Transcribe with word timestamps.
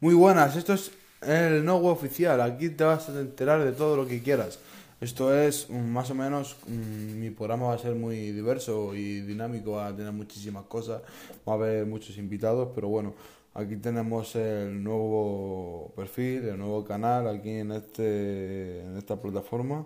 Muy 0.00 0.14
buenas, 0.14 0.54
esto 0.54 0.74
es 0.74 0.92
el 1.22 1.64
no 1.64 1.78
oficial. 1.78 2.40
Aquí 2.40 2.70
te 2.70 2.84
vas 2.84 3.08
a 3.08 3.20
enterar 3.20 3.64
de 3.64 3.72
todo 3.72 3.96
lo 3.96 4.06
que 4.06 4.22
quieras. 4.22 4.60
Esto 5.00 5.34
es 5.36 5.68
mm, 5.68 5.74
más 5.74 6.08
o 6.10 6.14
menos, 6.14 6.56
mm, 6.68 7.18
mi 7.18 7.30
programa 7.30 7.66
va 7.66 7.74
a 7.74 7.78
ser 7.78 7.96
muy 7.96 8.30
diverso 8.30 8.94
y 8.94 9.22
dinámico, 9.22 9.72
va 9.72 9.88
a 9.88 9.96
tener 9.96 10.12
muchísimas 10.12 10.66
cosas, 10.66 11.02
va 11.48 11.52
a 11.52 11.56
haber 11.56 11.84
muchos 11.84 12.16
invitados, 12.16 12.68
pero 12.76 12.86
bueno, 12.86 13.14
aquí 13.54 13.76
tenemos 13.76 14.36
el 14.36 14.84
nuevo 14.84 15.92
perfil, 15.96 16.44
el 16.44 16.58
nuevo 16.58 16.84
canal 16.84 17.26
aquí 17.26 17.50
en, 17.50 17.72
este, 17.72 18.84
en 18.84 18.96
esta 18.98 19.20
plataforma, 19.20 19.84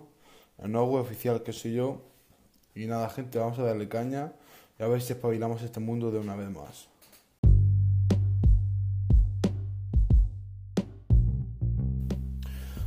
el 0.59 0.71
no 0.71 0.85
web 0.85 1.01
oficial 1.01 1.41
que 1.41 1.53
soy 1.53 1.73
yo. 1.73 2.03
Y 2.75 2.85
nada, 2.85 3.09
gente, 3.09 3.39
vamos 3.39 3.57
a 3.57 3.63
darle 3.63 3.89
caña 3.89 4.33
y 4.79 4.83
a 4.83 4.87
ver 4.87 5.01
si 5.01 5.13
espabilamos 5.13 5.63
este 5.63 5.79
mundo 5.79 6.11
de 6.11 6.19
una 6.19 6.35
vez 6.35 6.51
más. 6.51 6.92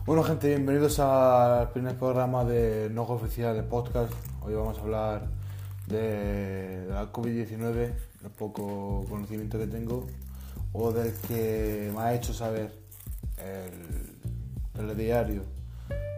Bueno 0.06 0.22
gente, 0.22 0.46
bienvenidos 0.46 1.00
al 1.00 1.72
primer 1.72 1.98
programa 1.98 2.44
de 2.44 2.88
No 2.90 3.02
Oficial 3.02 3.56
de 3.56 3.64
Podcast. 3.64 4.12
Hoy 4.40 4.54
vamos 4.54 4.78
a 4.78 4.82
hablar 4.82 5.26
de, 5.88 6.86
la 6.88 7.12
COVID-19, 7.12 7.92
el 8.22 8.30
poco 8.30 9.04
conocimiento 9.08 9.58
que 9.58 9.66
tengo 9.66 10.06
o 10.72 10.92
del 10.92 11.12
que 11.26 11.90
me 11.92 12.00
ha 12.02 12.14
hecho 12.14 12.32
saber 12.32 12.72
el, 14.78 14.96
diario, 14.96 15.42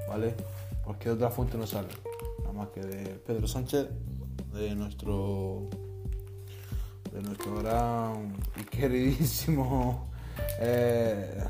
¿vale? 0.07 0.35
Porque 0.85 1.09
otra 1.09 1.31
fuente 1.31 1.57
no 1.57 1.67
sale, 1.67 1.89
nada 2.41 2.53
más 2.53 2.69
que 2.69 2.83
de 2.83 3.15
Pedro 3.15 3.49
Sánchez, 3.49 3.89
de 4.53 4.75
nuestro 4.75 5.71
de 7.11 7.23
nuestro 7.23 7.57
gran 7.63 8.37
y 8.55 8.65
queridísimo 8.71 10.11
eh, 10.61 11.43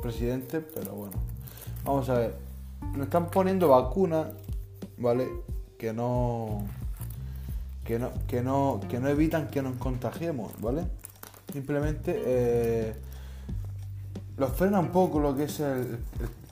presidente, 0.00 0.60
pero 0.60 0.92
bueno. 0.92 1.16
Vamos 1.84 2.08
a 2.08 2.14
ver. 2.14 2.36
Nos 2.92 3.06
están 3.06 3.30
poniendo 3.30 3.68
vacunas, 3.68 4.28
¿vale? 4.96 5.28
Que 5.78 5.92
no. 5.92 6.62
Que 7.84 7.98
no, 7.98 8.10
que 8.26 8.42
no, 8.42 8.80
que 8.88 9.00
no 9.00 9.08
evitan 9.08 9.48
que 9.48 9.62
nos 9.62 9.76
contagiemos, 9.76 10.52
¿vale? 10.60 10.86
Simplemente 11.52 12.22
eh, 12.26 12.94
los 14.36 14.52
frena 14.52 14.78
un 14.78 14.88
poco 14.88 15.20
lo 15.20 15.34
que 15.34 15.44
es 15.44 15.60
el, 15.60 15.98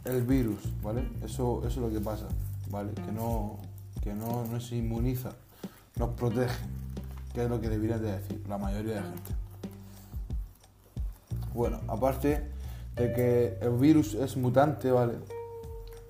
el, 0.07 0.23
virus, 0.23 0.61
¿vale? 0.83 1.07
Eso, 1.23 1.59
eso 1.59 1.69
es 1.69 1.77
lo 1.77 1.91
que 1.91 2.01
pasa, 2.01 2.27
¿vale? 2.71 2.93
Que 2.95 3.13
no, 3.13 3.59
que 4.03 4.15
no, 4.15 4.47
no 4.47 4.61
se 4.61 4.77
inmuniza, 4.77 5.33
nos 5.97 6.11
protege, 6.11 6.65
que 7.35 7.45
es 7.45 7.51
lo 7.51 7.61
que 7.61 7.69
deberían 7.69 8.01
de 8.01 8.13
decir 8.13 8.43
la 8.49 8.57
mayoría 8.57 8.95
de 8.95 9.01
la 9.01 9.07
gente. 9.07 9.33
Bueno, 11.53 11.81
aparte, 11.89 12.47
de 12.97 13.13
que 13.13 13.59
el 13.61 13.73
virus 13.73 14.15
es 14.15 14.37
mutante, 14.37 14.91
¿vale? 14.91 15.15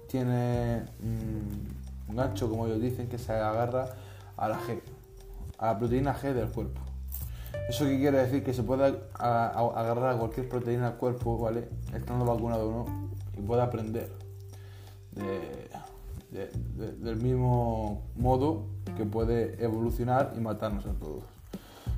Tiene 0.08 0.84
un 1.02 2.16
gancho, 2.16 2.48
como 2.48 2.66
ellos 2.66 2.80
dicen, 2.80 3.08
que 3.08 3.18
se 3.18 3.32
agarra 3.32 3.88
a 4.36 4.48
la 4.48 4.58
G, 4.60 4.80
a 5.58 5.66
la 5.66 5.78
proteína 5.78 6.14
G 6.14 6.32
del 6.32 6.48
cuerpo. 6.48 6.80
¿Eso 7.68 7.84
qué 7.84 7.98
quiere 7.98 8.18
decir? 8.18 8.44
Que 8.44 8.54
se 8.54 8.62
puede 8.62 9.00
agarrar 9.14 10.14
a 10.14 10.18
cualquier 10.18 10.48
proteína 10.48 10.90
del 10.90 10.98
cuerpo, 10.98 11.38
¿vale? 11.38 11.68
Estando 11.92 12.24
vacunado 12.24 12.68
o 12.68 12.72
no, 12.72 13.10
y 13.36 13.42
puede 13.42 13.62
aprender 13.62 14.12
del 16.30 17.16
mismo 17.16 18.02
modo 18.16 18.66
que 18.96 19.04
puede 19.04 19.62
evolucionar 19.64 20.34
y 20.36 20.40
matarnos 20.40 20.86
a 20.86 20.92
todos. 20.92 21.24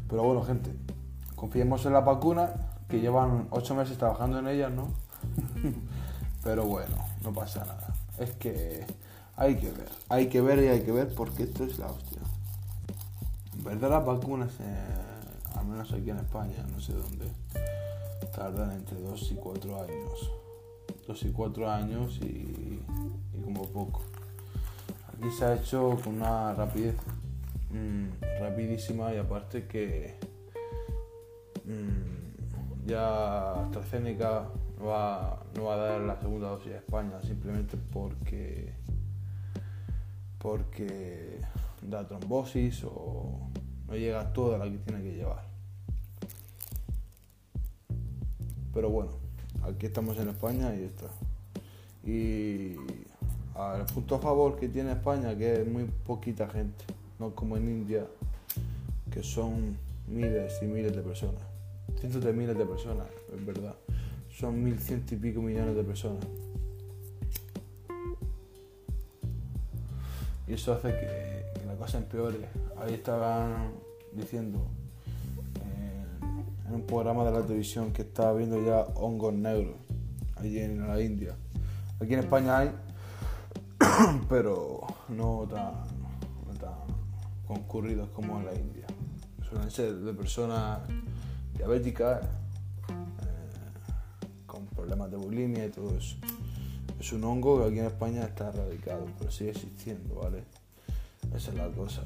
Pero 0.09 0.22
bueno, 0.22 0.42
gente, 0.42 0.70
confiemos 1.34 1.84
en 1.84 1.92
la 1.92 2.00
vacuna 2.00 2.55
que 2.89 3.00
llevan 3.00 3.48
ocho 3.50 3.75
meses 3.75 3.98
trabajando 3.98 4.39
en 4.39 4.48
ellas, 4.48 4.72
¿no? 4.72 4.89
Pero 6.42 6.64
bueno, 6.64 6.97
no 7.22 7.33
pasa 7.33 7.64
nada. 7.64 7.94
Es 8.19 8.31
que 8.33 8.84
hay 9.36 9.56
que 9.56 9.70
ver, 9.70 9.89
hay 10.08 10.28
que 10.28 10.41
ver 10.41 10.59
y 10.60 10.69
hay 10.69 10.82
que 10.82 10.93
ver 10.93 11.15
porque 11.15 11.44
esto 11.44 11.65
es 11.65 11.78
la 11.78 11.87
hostia. 11.87 12.21
En 13.56 13.65
verdad 13.65 13.91
las 13.91 14.06
vacunas, 14.06 14.53
al 15.54 15.66
menos 15.66 15.93
aquí 15.93 16.10
en 16.10 16.19
España, 16.19 16.65
no 16.72 16.81
sé 16.81 16.94
dónde, 16.94 17.26
tardan 18.34 18.72
entre 18.72 19.00
dos 19.00 19.31
y 19.31 19.34
cuatro 19.34 19.82
años. 19.82 20.32
Dos 21.06 21.22
y 21.22 21.31
cuatro 21.31 21.70
años 21.70 22.19
y, 22.22 22.81
como 23.44 23.69
poco. 23.69 24.03
Aquí 25.09 25.31
se 25.31 25.44
ha 25.44 25.55
hecho 25.55 25.99
con 26.03 26.16
una 26.16 26.55
rapidez 26.55 26.97
mm, 27.70 28.09
rapidísima 28.41 29.12
y 29.15 29.19
aparte 29.19 29.66
que... 29.66 30.16
Mm, 31.65 32.18
ya 32.88 33.65
AstraZeneca 33.65 34.49
no 34.78 34.87
va, 34.87 35.38
no 35.54 35.65
va 35.65 35.75
a 35.75 35.76
dar 35.76 36.00
la 36.00 36.19
segunda 36.19 36.49
dosis 36.49 36.72
a 36.72 36.76
España 36.76 37.21
simplemente 37.22 37.76
porque 37.93 38.72
porque 40.38 41.41
da 41.82 42.06
trombosis 42.09 42.84
o 42.84 43.50
no 43.88 43.94
llega 43.94 44.32
toda 44.32 44.56
la 44.59 44.65
que 44.65 44.78
tiene 44.78 45.03
que 45.03 45.15
llevar. 45.16 45.44
Pero 48.72 48.91
bueno, 48.91 49.10
aquí 49.62 49.87
estamos 49.87 50.16
en 50.19 50.28
España 50.28 50.75
y 50.75 50.84
está. 50.84 51.09
Y 52.05 52.76
el 53.76 53.84
punto 53.93 54.15
a 54.15 54.19
favor 54.19 54.56
que 54.56 54.69
tiene 54.69 54.93
España, 54.93 55.37
que 55.37 55.62
es 55.62 55.66
muy 55.66 55.84
poquita 55.84 56.49
gente, 56.49 56.84
no 57.19 57.34
como 57.34 57.56
en 57.56 57.69
India, 57.69 58.06
que 59.10 59.22
son 59.22 59.76
miles 60.06 60.60
y 60.62 60.66
miles 60.66 60.94
de 60.94 61.03
personas 61.03 61.47
cientos 61.98 62.22
de 62.22 62.32
miles 62.32 62.56
de 62.56 62.64
personas, 62.64 63.06
es 63.34 63.44
verdad. 63.44 63.75
Son 64.31 64.62
mil 64.62 64.78
ciento 64.78 65.14
y 65.14 65.19
pico 65.19 65.42
millones 65.42 65.75
de 65.75 65.84
personas. 65.84 66.25
Y 70.47 70.54
eso 70.54 70.72
hace 70.72 70.88
que, 70.88 71.66
la 71.66 71.75
cosa 71.75 71.98
empeore. 71.98 72.48
Ahí 72.78 72.94
estaban 72.94 73.72
diciendo 74.12 74.66
eh, 75.56 76.66
en 76.69 76.75
un 76.75 76.87
programa 76.87 77.25
de 77.25 77.32
la 77.32 77.42
televisión 77.42 77.92
que 77.92 78.03
estaba 78.03 78.32
viendo 78.32 78.64
ya 78.64 78.81
hongos 78.94 79.34
negros 79.34 79.76
allí 80.37 80.58
en 80.60 80.87
la 80.87 81.00
India. 81.00 81.37
Aquí 82.00 82.14
en 82.14 82.20
España 82.20 82.58
hay, 82.58 82.70
pero 84.28 84.81
no 85.08 85.47
tan, 85.50 85.72
no 86.47 86.54
tan 86.58 86.75
concurridos 87.47 88.08
como 88.10 88.38
en 88.38 88.47
la 88.47 88.54
India. 88.54 88.87
Suelen 89.48 89.70
ser 89.70 89.94
de 89.97 90.12
personas 90.14 90.81
diabética, 91.58 92.20
eh, 92.88 92.94
con 94.46 94.66
problemas 94.66 95.10
de 95.10 95.16
bulimia 95.16 95.66
y 95.66 95.70
todo 95.70 95.96
eso. 95.96 96.16
Es 96.98 97.12
un 97.12 97.24
hongo 97.24 97.58
que 97.60 97.69
aquí 97.69 97.78
en 97.80 97.86
España 97.86 98.22
está 98.22 98.48
erradicado, 98.48 99.06
pero 99.19 99.30
sigue 99.30 99.50
existiendo, 99.50 100.14
¿vale? 100.14 100.44
Esa 101.34 101.50
es 101.50 101.56
la 101.56 101.69
cosa. 101.69 102.02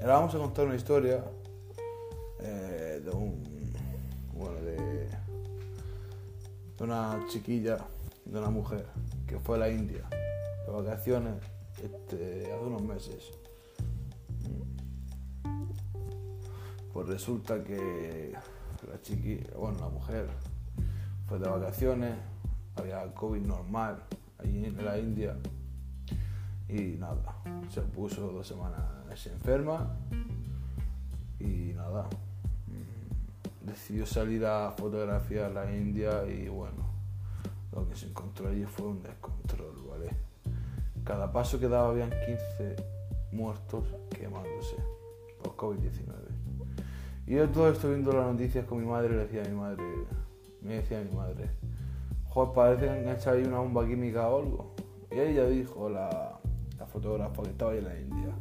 Ahora 0.00 0.14
vamos 0.14 0.34
a 0.34 0.38
contar 0.38 0.66
una 0.66 0.76
historia 0.76 1.22
eh, 2.40 3.00
de 3.04 3.10
un. 3.10 3.42
Bueno, 4.32 4.60
de, 4.60 5.08
una 6.80 7.24
chiquilla, 7.28 7.78
de 8.24 8.38
una 8.38 8.50
mujer 8.50 8.84
que 9.26 9.38
fue 9.38 9.56
a 9.56 9.60
la 9.60 9.70
India 9.70 10.02
de 10.66 10.72
vacaciones 10.72 11.34
este, 11.82 12.52
hace 12.52 12.64
unos 12.64 12.82
meses 12.82 13.32
Pues 16.94 17.08
resulta 17.08 17.64
que 17.64 18.32
la 18.88 19.02
chiqui, 19.02 19.40
bueno, 19.58 19.80
la 19.80 19.88
mujer 19.88 20.28
fue 21.26 21.40
de 21.40 21.48
vacaciones, 21.48 22.14
había 22.76 23.12
COVID 23.12 23.42
normal 23.42 24.04
allí 24.38 24.64
en 24.64 24.84
la 24.84 24.96
India 24.96 25.36
y 26.68 26.96
nada, 26.96 27.42
se 27.68 27.80
puso 27.80 28.28
dos 28.28 28.46
semanas 28.46 28.80
enferma 29.26 29.96
y 31.38 31.72
nada, 31.74 32.08
mm, 32.66 33.66
decidió 33.66 34.06
salir 34.06 34.44
a 34.46 34.70
fotografiar 34.70 35.50
la 35.50 35.70
India 35.72 36.24
y 36.26 36.48
bueno, 36.48 36.84
lo 37.72 37.88
que 37.88 37.96
se 37.96 38.06
encontró 38.06 38.48
allí 38.48 38.64
fue 38.64 38.86
un 38.86 39.02
descontrol, 39.02 39.74
¿vale? 39.88 40.10
Cada 41.04 41.32
paso 41.32 41.58
que 41.58 41.68
daba 41.68 41.90
habían 41.90 42.10
15 42.10 42.76
muertos 43.32 43.84
quemándose 44.10 44.76
por 45.42 45.56
COVID-19. 45.56 46.33
Y 47.26 47.34
yo 47.34 47.48
todo 47.48 47.70
esto 47.70 47.88
viendo 47.88 48.12
las 48.12 48.26
noticias 48.26 48.66
con 48.66 48.80
mi 48.80 48.86
madre 48.86 49.10
le 49.10 49.22
decía 49.24 49.42
a 49.42 49.48
mi 49.48 49.56
madre, 49.56 49.82
me 50.60 50.74
decía 50.74 51.00
a 51.00 51.04
mi 51.04 51.10
madre, 51.16 51.48
joder, 52.28 52.54
parece 52.54 52.84
que 52.84 52.90
han 52.90 53.08
echado 53.08 53.36
ahí 53.36 53.44
una 53.44 53.58
bomba 53.58 53.86
química 53.86 54.28
o 54.28 54.40
algo. 54.40 54.74
Y 55.10 55.18
ella 55.18 55.46
dijo, 55.46 55.88
la, 55.88 56.38
la 56.78 56.86
fotógrafa 56.86 57.42
que 57.42 57.50
estaba 57.50 57.72
ahí 57.72 57.78
en 57.78 57.84
la 57.84 57.98
India, 57.98 58.34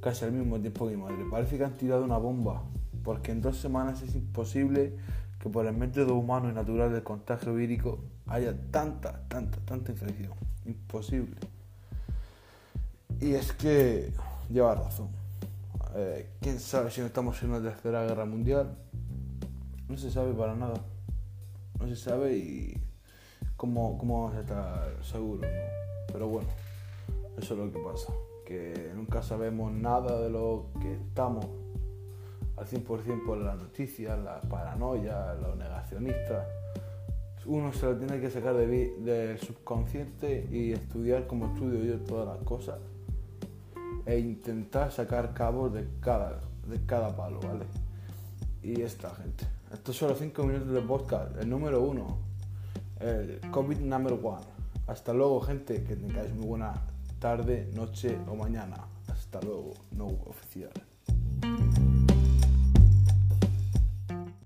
casi 0.00 0.24
al 0.24 0.32
mismo 0.32 0.60
tiempo 0.60 0.86
que 0.86 0.96
mi 0.96 1.02
madre, 1.02 1.24
parece 1.30 1.56
que 1.56 1.64
han 1.64 1.76
tirado 1.76 2.04
una 2.04 2.18
bomba, 2.18 2.62
porque 3.02 3.32
en 3.32 3.40
dos 3.40 3.56
semanas 3.56 4.02
es 4.02 4.14
imposible 4.14 4.94
que 5.40 5.48
por 5.48 5.66
el 5.66 5.76
método 5.76 6.14
humano 6.14 6.50
y 6.50 6.52
natural 6.52 6.92
del 6.92 7.04
contagio 7.04 7.54
vírico 7.54 8.00
haya 8.26 8.54
tanta, 8.70 9.22
tanta, 9.28 9.58
tanta 9.64 9.92
infección. 9.92 10.32
Imposible. 10.66 11.36
Y 13.20 13.32
es 13.32 13.52
que 13.52 14.12
lleva 14.50 14.74
razón. 14.74 15.17
Eh, 16.00 16.30
quién 16.40 16.60
sabe 16.60 16.92
si 16.92 17.00
no 17.00 17.08
estamos 17.08 17.42
en 17.42 17.50
una 17.50 17.60
tercera 17.60 18.04
guerra 18.04 18.24
mundial. 18.24 18.78
se 19.96 20.12
sabe 20.12 20.32
para 20.32 20.54
nada. 20.54 20.80
No 21.80 21.88
se 21.88 21.96
sabe 21.96 22.36
y 22.36 22.80
cómo, 23.56 23.98
cómo 23.98 24.22
vamos 24.22 24.36
a 24.36 24.40
estar 24.42 24.96
seguros, 25.02 25.42
¿no? 25.50 26.12
Pero 26.12 26.28
bueno, 26.28 26.48
eso 27.36 27.54
es 27.54 27.60
lo 27.60 27.72
que 27.72 27.80
pasa, 27.80 28.12
que 28.46 28.92
nunca 28.94 29.22
sabemos 29.22 29.72
nada 29.72 30.20
de 30.20 30.30
lo 30.30 30.66
que 30.80 30.92
estamos 30.92 31.44
al 32.56 32.64
100% 32.64 33.26
por 33.26 33.38
las 33.38 33.60
noticias, 33.60 34.16
la 34.20 34.40
paranoia, 34.42 35.34
los 35.34 35.56
negacionistas. 35.56 36.46
Uno 37.44 37.72
se 37.72 37.86
lo 37.86 37.96
tiene 37.96 38.20
que 38.20 38.30
sacar 38.30 38.54
de, 38.54 38.66
del 39.00 39.38
subconsciente 39.40 40.46
y 40.48 40.70
estudiar 40.70 41.26
como 41.26 41.46
estudio 41.46 41.82
yo 41.82 41.98
todas 42.04 42.28
las 42.28 42.46
cosas 42.46 42.78
e 44.06 44.18
intentar 44.18 44.92
sacar 44.92 45.34
cabos 45.34 45.72
de 45.72 45.88
cada, 46.00 46.40
de 46.66 46.84
cada 46.86 47.16
palo, 47.16 47.40
¿vale? 47.40 47.66
Y 48.62 48.80
esta 48.80 49.10
gente. 49.14 49.46
Estos 49.72 49.96
son 49.96 50.10
los 50.10 50.18
5 50.18 50.42
minutos 50.44 50.72
de 50.72 50.80
podcast, 50.80 51.36
el 51.36 51.48
número 51.48 51.82
uno, 51.82 52.18
el 53.00 53.40
COVID 53.50 53.78
number 53.78 54.14
one. 54.14 54.44
Hasta 54.86 55.12
luego, 55.12 55.40
gente, 55.40 55.84
que 55.84 55.96
tengáis 55.96 56.32
muy 56.32 56.46
buena 56.46 56.74
tarde, 57.18 57.70
noche 57.74 58.18
o 58.26 58.34
mañana. 58.34 58.76
Hasta 59.08 59.40
luego, 59.40 59.74
no 59.92 60.06
oficial. 60.06 60.72